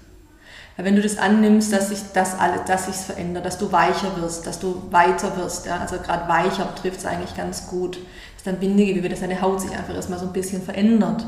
[0.77, 4.47] Wenn du das annimmst, dass sich das alles, dass sich verändert, dass du weicher wirst,
[4.47, 7.99] dass du weiter wirst, ja, also gerade weicher trifft es eigentlich ganz gut,
[8.35, 11.27] dass dein Bindegewebe, dass deine Haut sich einfach erstmal so ein bisschen verändert,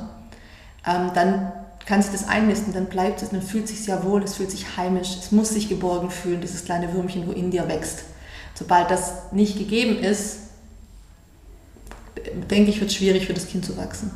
[0.86, 1.52] ähm, dann
[1.84, 4.50] kann sich das einnisten, dann bleibt es, dann fühlt es sich sehr wohl, es fühlt
[4.50, 8.04] sich heimisch, es muss sich geborgen fühlen, dieses kleine Würmchen, wo in dir wächst.
[8.54, 10.38] Sobald das nicht gegeben ist,
[12.50, 14.10] denke ich, wird es schwierig für das Kind zu wachsen.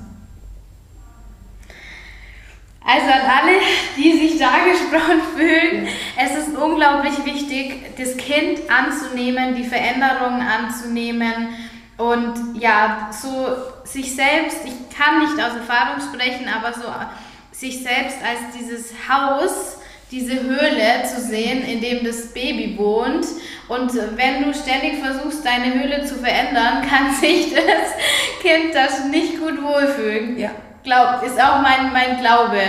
[2.87, 3.59] Also an alle,
[3.97, 11.49] die sich da gesprochen fühlen, es ist unglaublich wichtig, das Kind anzunehmen, die Veränderungen anzunehmen
[11.97, 13.49] und ja, so
[13.85, 16.85] sich selbst, ich kann nicht aus Erfahrung sprechen, aber so
[17.51, 19.79] sich selbst als dieses Haus,
[20.13, 23.27] diese Höhle zu sehen, in dem das Baby wohnt.
[23.69, 29.41] Und wenn du ständig versuchst, deine Höhle zu verändern, kann sich das Kind das nicht
[29.41, 30.39] gut wohlfühlen.
[30.39, 30.51] Ja.
[30.87, 32.61] Glaub, ist auch mein, mein Glaube.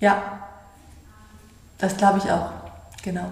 [0.00, 0.22] Ja,
[1.78, 2.50] das glaube ich auch.
[3.02, 3.24] Genau.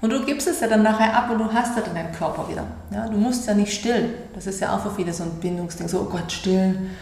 [0.00, 2.48] Und du gibst es ja dann nachher ab und du hast ja dann deinen Körper
[2.48, 2.64] wieder.
[2.90, 4.14] Ja, du musst ja nicht stillen.
[4.34, 5.86] Das ist ja auch für viele so ein Bindungsding.
[5.86, 6.96] So, oh Gott, stillen.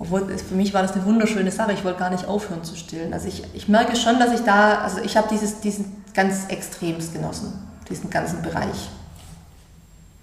[0.00, 1.74] Obwohl, für mich war das eine wunderschöne Sache.
[1.74, 3.12] Ich wollte gar nicht aufhören zu stillen.
[3.12, 7.12] Also ich, ich merke schon, dass ich da, also ich habe dieses, diesen ganz extremst
[7.12, 7.52] genossen.
[7.88, 8.90] Diesen ganzen Bereich.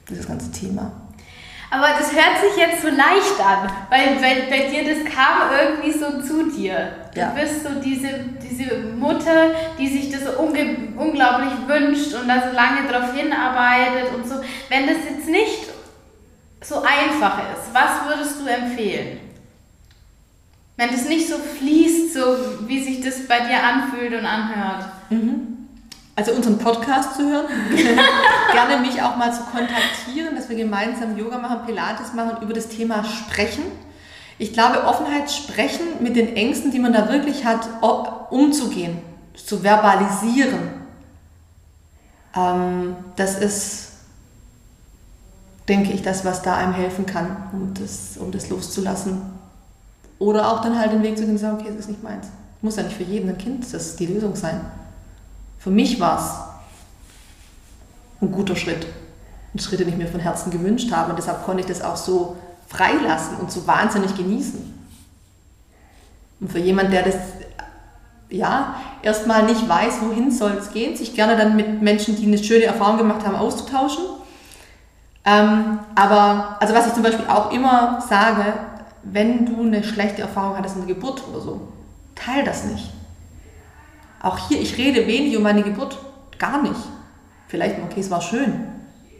[0.09, 0.91] Dieses ganze Thema.
[1.69, 5.91] Aber das hört sich jetzt so leicht an, weil, weil bei dir das kam irgendwie
[5.91, 6.93] so zu dir.
[7.13, 7.29] Du ja.
[7.31, 8.07] bist so diese,
[8.41, 14.27] diese Mutter, die sich das so unglaublich wünscht und da so lange drauf hinarbeitet und
[14.27, 14.35] so.
[14.69, 15.67] Wenn das jetzt nicht
[16.61, 19.19] so einfach ist, was würdest du empfehlen?
[20.77, 24.85] Wenn das nicht so fließt, so wie sich das bei dir anfühlt und anhört.
[25.09, 25.46] Mhm
[26.17, 27.45] also unseren Podcast zu hören,
[28.51, 32.69] gerne mich auch mal zu kontaktieren, dass wir gemeinsam Yoga machen, Pilates machen, über das
[32.69, 33.63] Thema sprechen.
[34.39, 37.69] Ich glaube, Offenheit sprechen mit den Ängsten, die man da wirklich hat,
[38.31, 38.97] umzugehen,
[39.35, 40.57] zu verbalisieren.
[42.35, 43.89] Ähm, das ist,
[45.69, 49.21] denke ich, das, was da einem helfen kann, um das, um das loszulassen.
[50.17, 52.25] Oder auch dann halt den Weg zu gehen und sagen, okay, das ist nicht meins.
[52.63, 54.61] Muss ja nicht für jeden ein Kind das die Lösung sein.
[55.59, 56.47] Für mich war es
[58.21, 58.85] ein guter Schritt.
[59.53, 61.11] einen Schritt, den ich mir von Herzen gewünscht habe.
[61.11, 64.73] Und deshalb konnte ich das auch so freilassen und so wahnsinnig genießen.
[66.39, 67.15] Und für jemand, der das
[68.29, 72.37] ja erstmal nicht weiß, wohin soll es gehen, sich gerne dann mit Menschen, die eine
[72.37, 74.03] schöne Erfahrung gemacht haben, auszutauschen.
[75.25, 78.53] Ähm, aber, also was ich zum Beispiel auch immer sage,
[79.03, 81.61] wenn du eine schlechte Erfahrung hattest in der Geburt oder so,
[82.15, 82.91] teil das nicht.
[84.27, 85.97] Auch hier, ich rede wenig um meine Geburt,
[86.37, 86.75] gar nicht.
[87.47, 88.67] Vielleicht, okay, es war schön,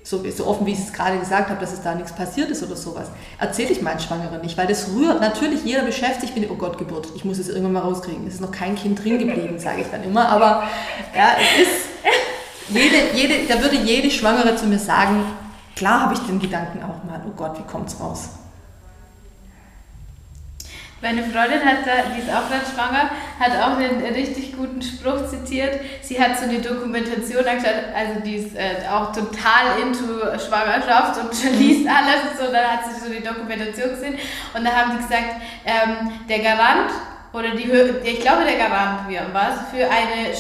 [0.03, 2.61] so, so offen, wie ich es gerade gesagt habe, dass es da nichts passiert ist
[2.61, 3.07] oder sowas,
[3.39, 5.21] erzähle ich meinen Schwangeren nicht, weil das rührt.
[5.21, 8.27] Natürlich, jeder beschäftigt sich mit, oh Gott, Geburt, ich muss es irgendwann mal rauskriegen.
[8.27, 10.63] Es ist noch kein Kind drin geblieben, sage ich dann immer, aber
[11.15, 11.87] ja, es ist,
[12.67, 15.23] jede, jede, da würde jede Schwangere zu mir sagen,
[15.77, 18.27] klar habe ich den Gedanken auch mal, oh Gott, wie kommt es raus?
[20.99, 25.27] Meine Freundin hat da, die ist auch gerade schwanger, hat auch einen richtig guten Spruch
[25.27, 25.79] zitiert.
[26.01, 30.03] Sie hat so eine Dokumentation angeschaut, also die ist äh, auch total into
[30.39, 32.51] Schwangerschaft und liest alles und so.
[32.51, 34.15] Dann hat sie so die Dokumentation gesehen
[34.55, 36.89] und da haben die gesagt, ähm, der Garant
[37.31, 37.71] oder die,
[38.03, 39.01] ich glaube der Garant
[39.33, 40.33] was für eine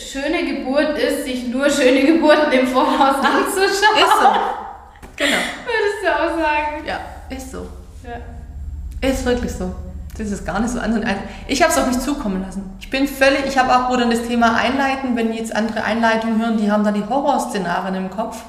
[0.00, 3.98] schöne Geburt ist, sich nur schöne Geburten im Voraus anzuschauen.
[3.98, 4.28] Ist so.
[5.16, 5.36] Genau.
[5.64, 6.84] Würdest du auch sagen?
[6.84, 7.68] Ja, ist so.
[8.02, 9.08] Ja.
[9.08, 9.72] Ist wirklich so.
[10.18, 11.02] Das ist gar nicht so anders.
[11.48, 12.70] Ich habe es auf mich zukommen lassen.
[12.80, 16.40] Ich bin völlig, ich habe auch, wo dann das Thema Einleiten, wenn jetzt andere Einleitungen
[16.40, 18.42] hören, die haben da die Horrorszenarien im Kopf.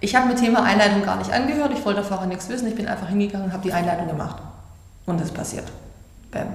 [0.00, 2.88] Ich habe mir Thema Einleitung gar nicht angehört, ich wollte vorher nichts wissen, ich bin
[2.88, 4.36] einfach hingegangen und habe die Einleitung gemacht.
[5.06, 5.66] Und es passiert.
[6.32, 6.48] Bam.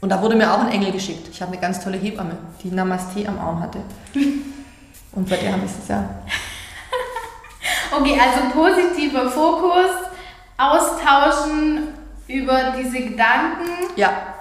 [0.00, 1.28] Und da wurde mir auch ein Engel geschickt.
[1.30, 3.78] Ich habe eine ganz tolle Hebamme, die Namaste am Arm hatte.
[5.12, 6.04] Und bei der habe ich es ja.
[7.92, 9.90] Okay, also positiver Fokus,
[10.56, 11.88] austauschen,
[12.32, 13.68] über diese Gedanken.
[13.96, 14.34] Ja.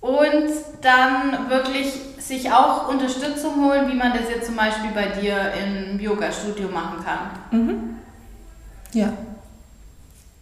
[0.00, 0.50] Und
[0.82, 5.98] dann wirklich sich auch Unterstützung holen, wie man das jetzt zum Beispiel bei dir im
[5.98, 7.30] Yoga-Studio machen kann.
[7.50, 7.98] Mhm.
[8.92, 9.12] Ja.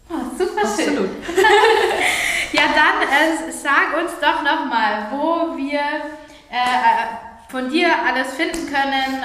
[0.09, 0.97] Oh, super Absolut.
[0.97, 1.09] schön.
[2.53, 5.79] ja, dann äh, sag uns doch nochmal, wo wir
[6.49, 9.23] äh, von dir alles finden können,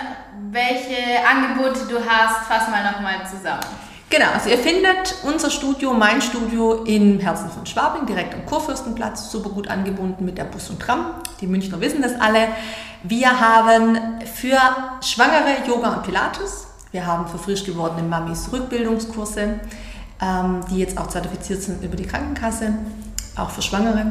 [0.51, 2.47] welche Angebote du hast.
[2.47, 3.90] Fass mal nochmal zusammen.
[4.11, 9.31] Genau, also ihr findet unser Studio, mein Studio im Herzen von Schwabing, direkt am Kurfürstenplatz,
[9.31, 11.13] super gut angebunden mit der Bus und Tram.
[11.41, 12.49] Die Münchner wissen das alle.
[13.05, 13.97] Wir haben
[14.35, 14.59] für
[15.01, 16.67] Schwangere Yoga und Pilates.
[16.91, 19.61] Wir haben für frisch gewordene Mamis Rückbildungskurse,
[20.21, 22.75] ähm, die jetzt auch zertifiziert sind über die Krankenkasse,
[23.37, 24.11] auch für Schwangere.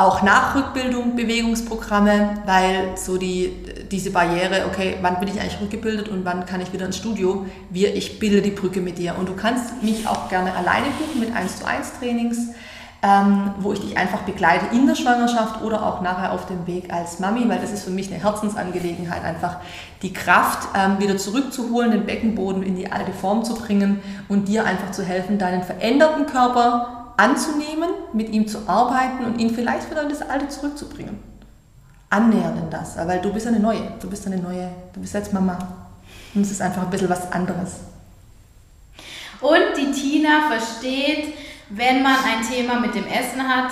[0.00, 3.54] Auch Nachrückbildung, Bewegungsprogramme, weil so die,
[3.90, 7.44] diese Barriere, okay, wann bin ich eigentlich rückgebildet und wann kann ich wieder ins Studio,
[7.68, 9.18] wir, ich bilde die Brücke mit dir.
[9.18, 12.38] Und du kannst mich auch gerne alleine buchen mit 1 zu 1 Trainings,
[13.02, 16.90] ähm, wo ich dich einfach begleite in der Schwangerschaft oder auch nachher auf dem Weg
[16.90, 19.58] als Mami, weil das ist für mich eine Herzensangelegenheit, einfach
[20.00, 24.64] die Kraft ähm, wieder zurückzuholen, den Beckenboden in die alte Form zu bringen und dir
[24.64, 30.02] einfach zu helfen, deinen veränderten Körper anzunehmen, mit ihm zu arbeiten und ihn vielleicht wieder
[30.02, 31.18] in das Alte zurückzubringen.
[32.08, 35.32] Annähern in das, weil du bist eine neue, du bist eine neue, du bist jetzt
[35.32, 35.58] Mama.
[36.34, 37.76] Und es ist einfach ein bisschen was anderes.
[39.40, 41.34] Und die Tina versteht,
[41.68, 43.70] wenn man ein Thema mit dem Essen hat,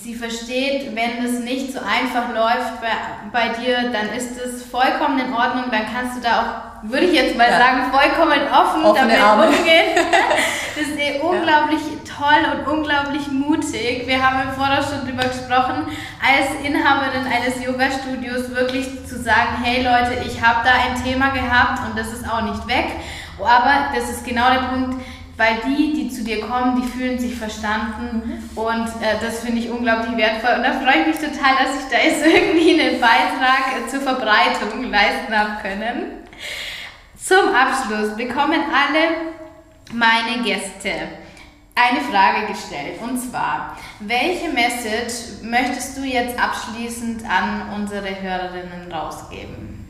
[0.00, 2.88] sie versteht, wenn es nicht so einfach läuft bei,
[3.32, 7.14] bei dir, dann ist es vollkommen in Ordnung, dann kannst du da auch, würde ich
[7.14, 7.58] jetzt mal ja.
[7.58, 9.46] sagen, vollkommen offen Offene damit Arme.
[9.48, 9.96] umgehen.
[10.74, 11.80] Das ist eh unglaublich
[12.16, 14.06] toll und unglaublich mutig.
[14.06, 15.86] Wir haben im Vorder schon drüber gesprochen,
[16.20, 21.80] als Inhaberin eines Yoga-Studios wirklich zu sagen, hey Leute, ich habe da ein Thema gehabt
[21.86, 22.86] und das ist auch nicht weg.
[23.38, 25.04] Aber das ist genau der Punkt,
[25.36, 28.22] weil die, die zu dir kommen, die fühlen sich verstanden
[28.54, 28.58] mhm.
[28.58, 31.90] und äh, das finde ich unglaublich wertvoll und da freue ich mich total, dass ich
[31.90, 36.22] da jetzt irgendwie einen Beitrag äh, zur Verbreitung leisten habe können.
[37.16, 39.32] Zum Abschluss bekommen alle
[39.92, 41.21] meine Gäste
[41.74, 49.88] eine Frage gestellt und zwar, welche Message möchtest du jetzt abschließend an unsere Hörerinnen rausgeben?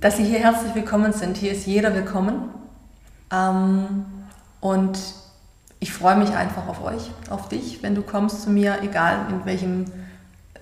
[0.00, 1.36] Dass Sie hier herzlich willkommen sind.
[1.36, 2.50] Hier ist jeder willkommen.
[3.32, 4.06] Ähm,
[4.60, 4.98] und
[5.78, 9.44] ich freue mich einfach auf euch, auf dich, wenn du kommst zu mir, egal in
[9.44, 9.86] welchem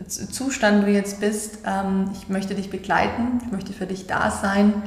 [0.07, 1.59] Zustand du jetzt bist.
[1.66, 4.82] Ähm, ich möchte dich begleiten, ich möchte für dich da sein.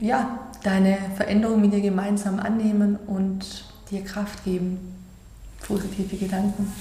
[0.00, 4.96] Ja, deine Veränderung mit dir gemeinsam annehmen und dir Kraft geben.
[5.66, 6.72] Positive Gedanken.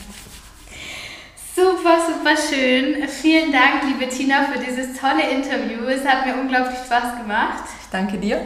[1.54, 3.08] Super, super schön.
[3.10, 5.86] Vielen Dank, liebe Tina, für dieses tolle Interview.
[5.88, 7.66] Es hat mir unglaublich Spaß gemacht.
[7.82, 8.40] Ich danke dir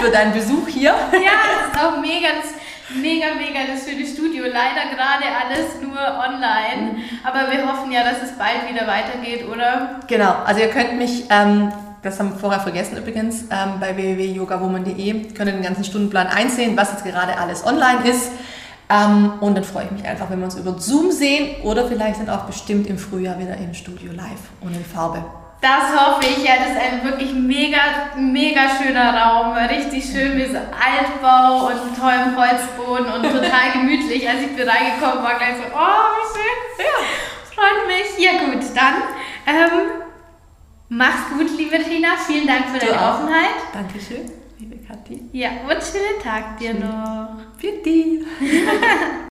[0.00, 0.90] für deinen Besuch hier.
[1.12, 2.28] ja, es ist auch mega.
[2.42, 2.54] Das
[2.90, 4.44] Mega, mega das schöne Studio.
[4.44, 7.02] Leider gerade alles nur online.
[7.22, 10.00] Aber wir hoffen ja, dass es bald wieder weitergeht, oder?
[10.06, 10.36] Genau.
[10.46, 11.70] Also ihr könnt mich, ähm,
[12.02, 16.76] das haben wir vorher vergessen übrigens, ähm, bei www.yogawoman.de könnt ihr den ganzen Stundenplan einsehen,
[16.76, 18.30] was jetzt gerade alles online ist.
[18.90, 22.20] Ähm, und dann freue ich mich einfach, wenn wir uns über Zoom sehen oder vielleicht
[22.20, 25.22] dann auch bestimmt im Frühjahr wieder im Studio live und in Farbe.
[25.60, 27.78] Das hoffe ich, ja, das ist ein wirklich mega,
[28.16, 29.52] mega schöner Raum.
[29.56, 34.28] Richtig schön mit so Altbau und tollem Holzboden und total gemütlich.
[34.28, 36.86] Als ich bin reingekommen war, gleich so, oh, wie schön.
[36.86, 36.94] Ja,
[37.52, 38.24] freut mich.
[38.24, 39.02] Ja, gut, dann
[39.46, 40.07] ähm,
[40.88, 42.16] mach's gut, liebe Tina.
[42.26, 43.20] Vielen Dank für deine auch.
[43.20, 43.56] Offenheit.
[43.72, 45.22] Dankeschön, liebe Kathi.
[45.32, 46.80] Ja, und schönen Tag dir schön.
[46.80, 47.38] noch.
[47.58, 48.20] Für dich.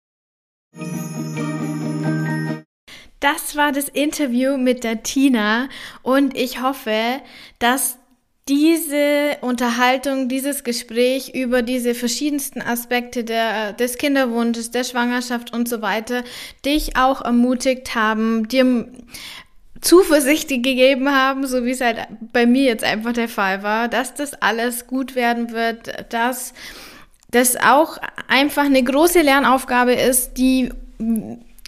[3.21, 5.69] Das war das Interview mit der Tina
[6.03, 7.21] und ich hoffe,
[7.61, 7.97] dass
[8.49, 15.81] diese Unterhaltung, dieses Gespräch über diese verschiedensten Aspekte der, des Kinderwunsches, der Schwangerschaft und so
[15.81, 16.25] weiter
[16.65, 18.89] dich auch ermutigt haben, dir
[19.83, 21.99] Zuversicht gegeben haben, so wie es halt
[22.33, 26.55] bei mir jetzt einfach der Fall war, dass das alles gut werden wird, dass
[27.33, 30.71] das auch einfach eine große Lernaufgabe ist, die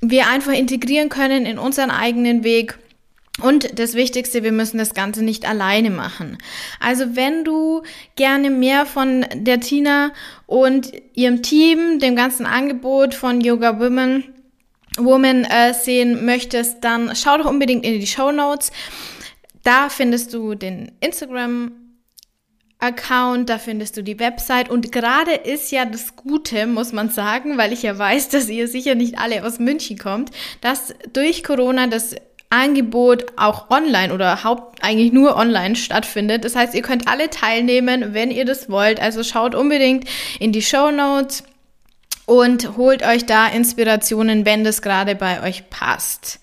[0.00, 2.78] wir einfach integrieren können in unseren eigenen Weg.
[3.42, 6.38] Und das Wichtigste, wir müssen das Ganze nicht alleine machen.
[6.78, 7.82] Also wenn du
[8.14, 10.12] gerne mehr von der Tina
[10.46, 14.33] und ihrem Team, dem ganzen Angebot von Yoga Women,
[14.98, 18.70] Woman äh, sehen möchtest, dann schau doch unbedingt in die Show Notes.
[19.62, 21.72] Da findest du den Instagram
[22.78, 27.56] Account, da findest du die Website und gerade ist ja das Gute, muss man sagen,
[27.56, 30.30] weil ich ja weiß, dass ihr sicher nicht alle aus München kommt,
[30.60, 32.14] dass durch Corona das
[32.50, 36.44] Angebot auch online oder haupt eigentlich nur online stattfindet.
[36.44, 39.00] Das heißt, ihr könnt alle teilnehmen, wenn ihr das wollt.
[39.00, 40.04] Also schaut unbedingt
[40.38, 41.42] in die Show Notes
[42.26, 46.40] und holt euch da Inspirationen, wenn das gerade bei euch passt.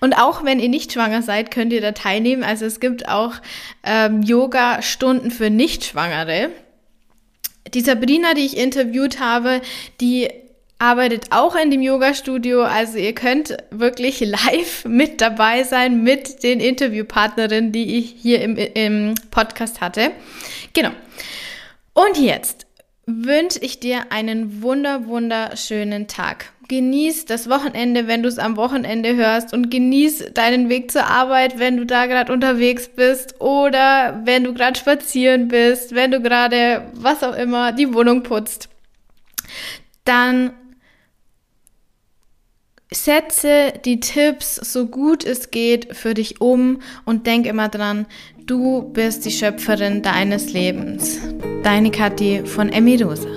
[0.00, 2.44] Und auch wenn ihr nicht schwanger seid, könnt ihr da teilnehmen.
[2.44, 3.34] Also es gibt auch
[3.82, 6.50] ähm, Yoga-Stunden für Nichtschwangere.
[7.72, 9.62] Die Sabrina, die ich interviewt habe,
[10.00, 10.28] die
[10.82, 12.64] arbeitet auch in dem Yoga-Studio.
[12.64, 18.56] Also ihr könnt wirklich live mit dabei sein mit den Interviewpartnerinnen, die ich hier im,
[18.56, 20.10] im Podcast hatte.
[20.74, 20.90] Genau.
[21.94, 22.61] Und jetzt
[23.06, 26.52] wünsche ich dir einen wunder, wunderschönen Tag.
[26.68, 31.58] Genieß das Wochenende, wenn du es am Wochenende hörst und genieß deinen Weg zur Arbeit,
[31.58, 36.86] wenn du da gerade unterwegs bist oder wenn du gerade spazieren bist, wenn du gerade
[36.94, 38.68] was auch immer die Wohnung putzt.
[40.04, 40.52] Dann
[42.94, 48.06] setze die Tipps so gut es geht für dich um und denk immer dran,
[48.46, 51.20] Du bist die Schöpferin deines Lebens.
[51.62, 53.28] Deine Kathi von Emirosa.